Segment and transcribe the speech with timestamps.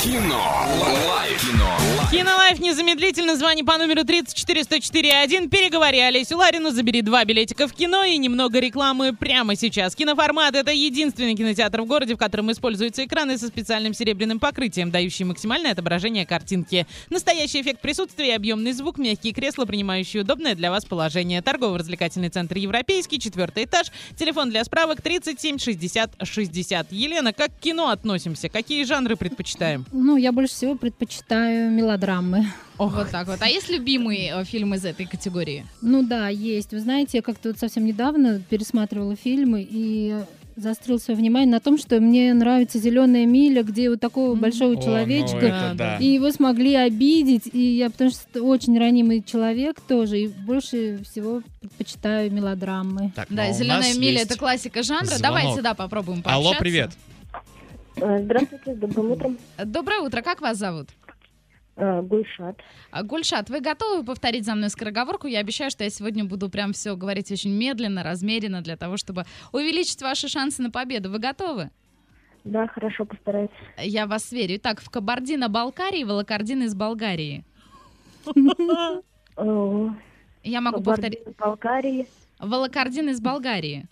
[0.00, 0.40] Кино.
[1.08, 1.40] Live.
[1.42, 1.64] Кино.
[1.98, 2.10] Live.
[2.12, 5.48] Кино live незамедлительно звони по номеру 34104.1.
[5.48, 9.96] Переговори Олесю Ларину, забери два билетика в кино и немного рекламы прямо сейчас.
[9.96, 15.26] Киноформат— это единственный кинотеатр в городе, в котором используются экраны со специальным серебряным покрытием, дающие
[15.26, 16.86] максимальное отображение картинки.
[17.10, 21.42] Настоящий эффект присутствия, объемный звук, мягкие кресла, принимающие удобное для вас положение.
[21.42, 23.88] Торгово-развлекательный центр «Европейский», четвертый этаж.
[24.16, 26.92] Телефон для справок 37 60 60.
[26.92, 28.48] Елена, как к кино относимся?
[28.48, 29.87] Какие жанры предпочитаем?
[29.92, 32.46] Ну, я больше всего предпочитаю мелодрамы.
[32.76, 33.38] Ох, Вот так вот.
[33.40, 35.66] А есть любимый э, фильм из этой категории?
[35.82, 36.72] Ну да, есть.
[36.72, 40.14] Вы знаете, я как-то вот совсем недавно пересматривала фильмы и
[40.58, 44.74] заострил свое внимание на том, что мне нравится зеленая миля, где вот такого большого О,
[44.74, 45.36] ну человечка.
[45.38, 45.96] это Да, да.
[45.98, 51.00] И его смогли обидеть, и я потому что это очень ранимый человек тоже, и больше
[51.04, 53.12] всего предпочитаю мелодрамы.
[53.14, 55.06] Так, Да, ну, а «Зеленая миля» есть это классика жанра.
[55.06, 55.22] звонок.
[55.22, 56.48] Давай сюда попробуем пообщаться.
[56.50, 56.90] Алло, привет.
[58.00, 59.38] Э, Здравствуйте, с добрым утром.
[59.64, 60.88] Доброе утро, как вас зовут?
[61.76, 62.56] Э, Гульшат.
[62.90, 65.26] А, Гульшат, вы готовы повторить за мной скороговорку?
[65.26, 69.24] Я обещаю, что я сегодня буду прям все говорить очень медленно, размеренно, для того, чтобы
[69.52, 71.10] увеличить ваши шансы на победу.
[71.10, 71.70] Вы готовы?
[72.44, 73.50] Да, хорошо, постараюсь.
[73.76, 74.56] Я вас верю.
[74.56, 77.44] Итак, в Кабардино-Балкарии волокордин из Болгарии.
[79.36, 79.88] Э,
[80.42, 81.20] Я могу повторить.
[81.24, 82.06] Кабардино-Балкарии.
[82.40, 83.86] Волокордин из Болгарии.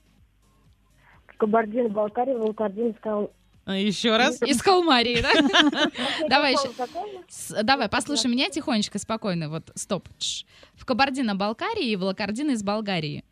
[1.39, 3.31] Кабардино-Балкарии, Волкардин искал...
[3.67, 4.41] А Еще раз.
[4.43, 5.33] Из Калмарии, да?
[6.29, 7.63] Давай еще.
[7.65, 9.49] Давай, послушай меня тихонечко, спокойно.
[9.49, 10.09] Вот, стоп.
[10.19, 10.45] Тш.
[10.75, 13.25] В Кабардино-Балкарии и волокордин из Болгарии.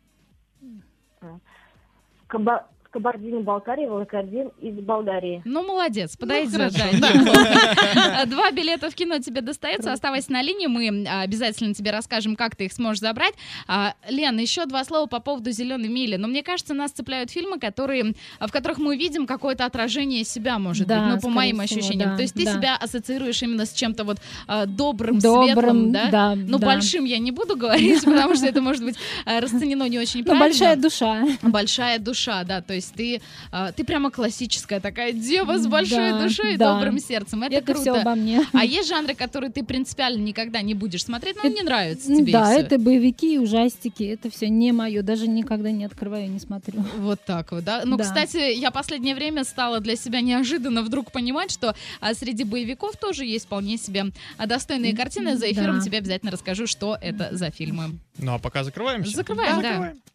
[2.27, 2.67] Каба-
[2.99, 5.41] Кабардино-Балкарии, Волкардин из Болгарии.
[5.43, 6.53] Ну, молодец, подойдет.
[6.55, 8.25] хорошо, да.
[8.25, 9.91] Два билета в кино тебе достается.
[9.91, 13.33] Оставайся на линии, мы обязательно тебе расскажем, как ты их сможешь забрать.
[13.67, 16.15] А, Лен, еще два слова по поводу «Зеленой мили».
[16.15, 20.87] Но мне кажется, нас цепляют фильмы, которые, в которых мы видим какое-то отражение себя, может
[20.87, 22.11] Да, быть, ну, по моим всего, ощущениям.
[22.11, 22.53] да, То есть ты да.
[22.53, 26.09] себя ассоциируешь именно с чем-то вот а, добрым, Добрым, светлым, да?
[26.11, 26.65] да, Ну, да.
[26.65, 28.95] большим я не буду говорить, потому что это может быть
[29.25, 30.45] а, расценено не очень Ну, правильно.
[30.47, 31.23] большая душа.
[31.41, 36.21] Большая душа, да, то есть ты, а, ты прямо классическая такая дева с большой Да,
[36.23, 36.73] душой и да.
[36.73, 37.43] добрым сердцем.
[37.43, 38.01] Это, Это все круто.
[38.01, 38.45] обо мне.
[38.53, 42.29] А есть жанры, которые ты принципиально никогда не будешь смотреть, но не нравятся тебе.
[42.29, 46.83] и Да, это боевики, ужастики, это все не мое, даже никогда не открываю, не смотрю.
[46.97, 47.81] Вот так вот, да.
[47.85, 48.03] Ну, Да.
[48.03, 53.25] кстати, я последнее время стала для себя неожиданно вдруг понимать, что а, среди боевиков тоже
[53.25, 54.05] есть вполне себе
[54.37, 55.37] а, достойные картины.
[55.37, 55.85] За эфиром Да.
[55.85, 57.91] тебе обязательно расскажу, что это за фильмы.
[58.17, 59.15] Ну а пока закрываемся.
[59.15, 59.69] Закрываем, да.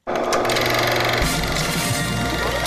[0.06, 0.39] закрываем.